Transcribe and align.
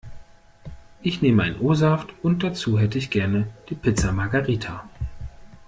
Ich 1.03 1.21
nehme 1.21 1.43
einen 1.43 1.59
O-Saft 1.61 2.09
und 2.23 2.41
dazu 2.41 2.79
hätte 2.79 2.97
ich 2.97 3.11
gerne 3.11 3.45
die 3.69 3.75
Pizza 3.75 4.11
Margherita. 4.11 4.83